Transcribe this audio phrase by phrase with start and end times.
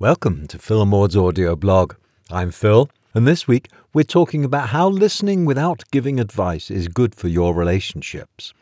[0.00, 1.94] Welcome to Phil Maud's audio blog.
[2.28, 7.14] I'm Phil, and this week we're talking about how listening without giving advice is good
[7.14, 8.52] for your relationships.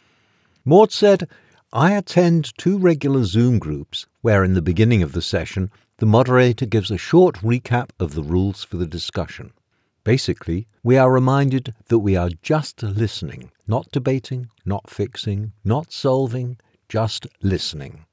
[0.66, 1.26] Maud said,
[1.72, 6.66] I attend two regular Zoom groups where, in the beginning of the session, the moderator
[6.66, 9.54] gives a short recap of the rules for the discussion.
[10.04, 16.58] Basically, we are reminded that we are just listening, not debating, not fixing, not solving,
[16.90, 18.04] just listening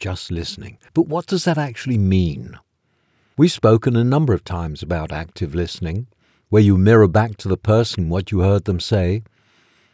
[0.00, 0.78] just listening.
[0.94, 2.58] But what does that actually mean?
[3.36, 6.08] We've spoken a number of times about active listening,
[6.48, 9.22] where you mirror back to the person what you heard them say.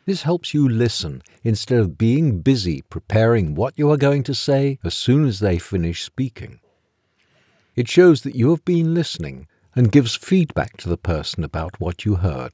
[0.07, 4.79] This helps you listen instead of being busy preparing what you are going to say
[4.83, 6.61] as soon as they finish speaking.
[7.75, 12.07] It shows that you have been listening and gives feedback to the person about what
[12.07, 12.53] you heard.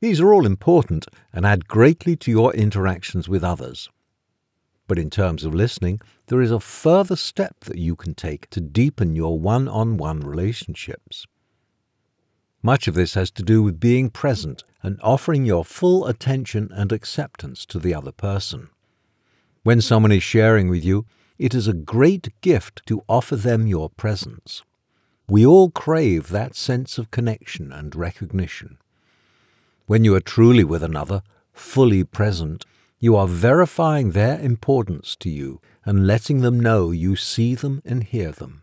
[0.00, 3.88] These are all important and add greatly to your interactions with others.
[4.86, 8.60] But in terms of listening, there is a further step that you can take to
[8.60, 11.26] deepen your one on one relationships.
[12.62, 16.92] Much of this has to do with being present and offering your full attention and
[16.92, 18.68] acceptance to the other person.
[19.62, 21.06] When someone is sharing with you,
[21.38, 24.62] it is a great gift to offer them your presence.
[25.28, 28.78] We all crave that sense of connection and recognition.
[29.86, 31.22] When you are truly with another,
[31.52, 32.64] fully present,
[32.98, 38.04] you are verifying their importance to you and letting them know you see them and
[38.04, 38.62] hear them.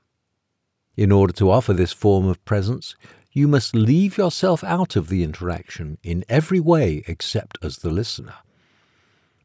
[0.96, 2.96] In order to offer this form of presence,
[3.32, 8.36] you must leave yourself out of the interaction in every way except as the listener.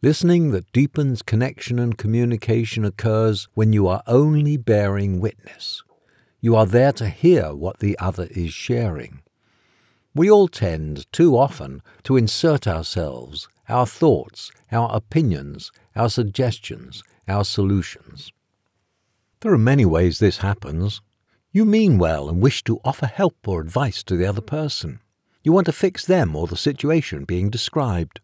[0.03, 5.83] Listening that deepens connection and communication occurs when you are only bearing witness.
[6.41, 9.23] You are there to hear what the other is sharing.
[10.15, 17.45] We all tend, too often, to insert ourselves our thoughts, our opinions, our suggestions, our
[17.45, 18.33] solutions.
[19.41, 21.01] There are many ways this happens.
[21.53, 25.01] You mean well and wish to offer help or advice to the other person.
[25.43, 28.21] You want to fix them or the situation being described.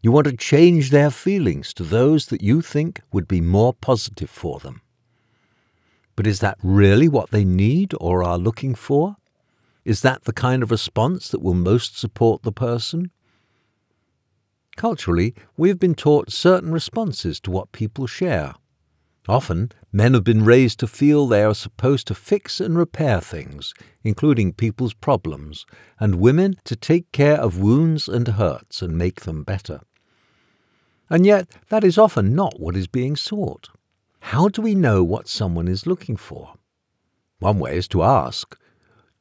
[0.00, 4.30] You want to change their feelings to those that you think would be more positive
[4.30, 4.82] for them.
[6.16, 9.16] But is that really what they need or are looking for?
[9.84, 13.10] Is that the kind of response that will most support the person?
[14.84, 18.54] Culturally, we have been taught certain responses to what people share.
[19.26, 23.72] Often, men have been raised to feel they are supposed to fix and repair things,
[24.02, 25.64] including people's problems,
[25.98, 29.80] and women to take care of wounds and hurts and make them better.
[31.08, 33.70] And yet, that is often not what is being sought.
[34.20, 36.56] How do we know what someone is looking for?
[37.38, 38.54] One way is to ask,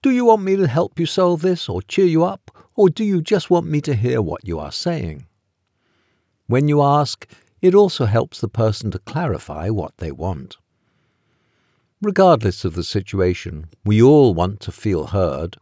[0.02, 3.06] Do you want me to help you solve this or cheer you up, or do
[3.06, 5.26] you just want me to hear what you are saying?
[6.48, 7.28] When you ask,
[7.62, 10.58] it also helps the person to clarify what they want.
[12.02, 15.56] Regardless of the situation, we all want to feel heard.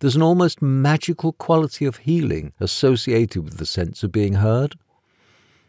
[0.00, 4.76] There's an almost magical quality of healing associated with the sense of being heard.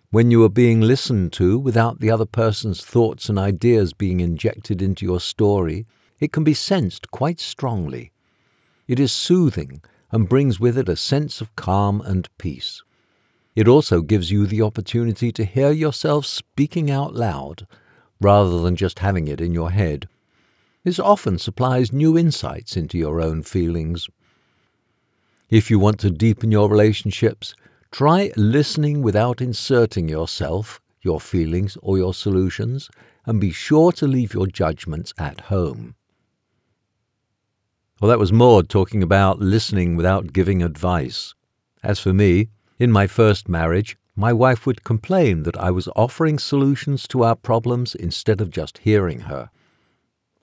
[0.10, 4.82] When you are being listened to without the other person's thoughts and ideas being injected
[4.82, 5.86] into your story,
[6.20, 8.12] it can be sensed quite strongly.
[8.88, 9.82] It is soothing
[10.12, 12.84] and brings with it a sense of calm and peace.
[13.56, 17.68] It also gives you the opportunity to hear yourself speaking out loud
[18.22, 20.08] rather than just having it in your head.
[20.84, 24.08] This often supplies new insights into your own feelings.
[25.50, 27.54] If you want to deepen your relationships,
[27.92, 32.90] try listening without inserting yourself, your feelings, or your solutions,
[33.26, 35.96] and be sure to leave your judgments at home.
[38.00, 41.36] Well, that was Maud talking about listening without giving advice.
[41.84, 42.50] As for me,
[42.81, 47.36] in my first marriage, my wife would complain that I was offering solutions to our
[47.36, 49.52] problems instead of just hearing her.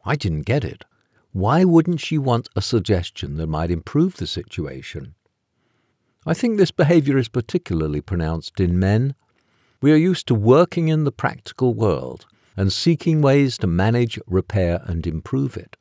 [0.05, 0.85] I didn't get it.
[1.33, 5.17] Why wouldn't she want a suggestion that might improve the situation?
[6.25, 9.17] I think this behavior is particularly pronounced in men.
[9.83, 12.25] We are used to working in the practical world
[12.57, 15.77] and seeking ways to manage, repair, and improve it,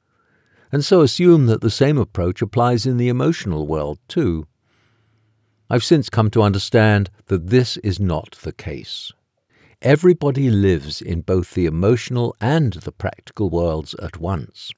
[0.72, 4.48] and so assume that the same approach applies in the emotional world too.
[5.70, 9.12] I've since come to understand that this is not the case.
[9.82, 14.72] Everybody lives in both the emotional and the practical worlds at once.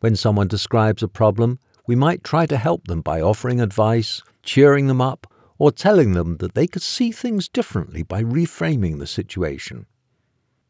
[0.00, 4.86] When someone describes a problem, we might try to help them by offering advice, cheering
[4.86, 5.26] them up,
[5.58, 9.86] or telling them that they could see things differently by reframing the situation.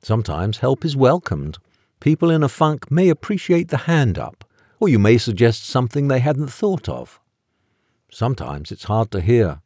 [0.02, 1.58] Sometimes help is welcomed.
[2.00, 4.44] People in a funk may appreciate the hand up,
[4.80, 7.20] or you may suggest something they hadn't thought of.
[8.14, 9.62] Sometimes it's hard to hear,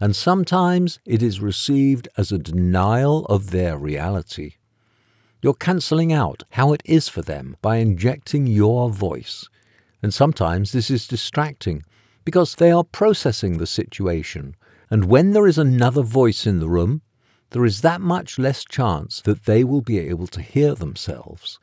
[0.00, 4.54] and sometimes it is received as a denial of their reality.
[5.40, 9.48] You're cancelling out how it is for them by injecting your voice.
[10.02, 11.84] And sometimes this is distracting
[12.24, 14.56] because they are processing the situation.
[14.90, 17.02] And when there is another voice in the room,
[17.50, 21.60] there is that much less chance that they will be able to hear themselves.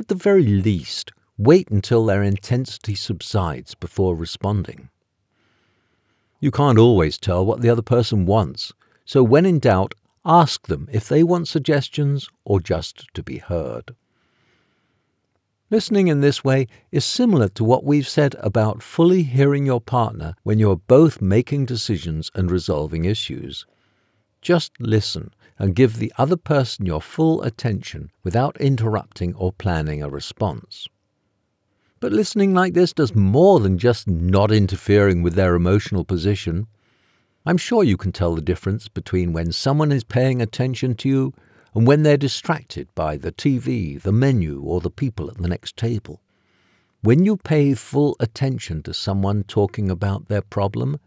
[0.00, 4.90] At the very least, wait until their intensity subsides before responding.
[6.40, 8.72] You can't always tell what the other person wants,
[9.04, 9.94] so when in doubt,
[10.24, 13.94] ask them if they want suggestions or just to be heard.
[15.70, 20.34] Listening in this way is similar to what we've said about fully hearing your partner
[20.42, 23.66] when you're both making decisions and resolving issues.
[24.40, 30.08] Just listen and give the other person your full attention without interrupting or planning a
[30.08, 30.88] response.
[32.00, 36.68] But listening like this does more than just not interfering with their emotional position.
[37.44, 41.34] I'm sure you can tell the difference between when someone is paying attention to you
[41.74, 45.76] and when they're distracted by the TV, the menu, or the people at the next
[45.76, 46.20] table.
[47.00, 51.00] When you pay full attention to someone talking about their problem,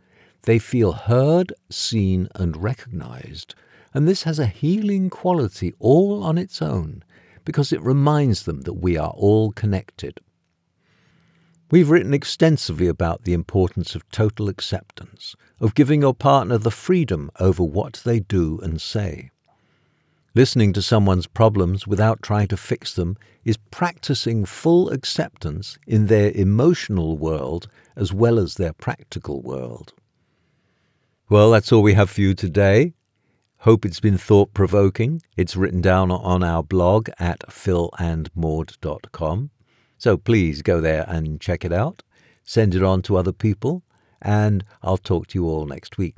[0.44, 3.56] they feel heard, seen, and recognized,
[3.94, 7.04] and this has a healing quality all on its own
[7.46, 10.20] because it reminds them that we are all connected.
[11.72, 17.32] We've written extensively about the importance of total acceptance, of giving your partner the freedom
[17.40, 19.32] over what they do and say.
[20.36, 23.16] Listening to someone's problems without trying to fix them
[23.46, 29.94] is practicing full acceptance in their emotional world as well as their practical world.
[31.30, 32.96] Well, that's all we have for you today.
[33.60, 35.22] Hope it's been thought provoking.
[35.38, 39.52] It's written down on our blog at philandmaud.com.
[40.02, 42.02] So please go there and check it out,
[42.44, 43.84] send it on to other people,
[44.20, 46.18] and I'll talk to you all next week.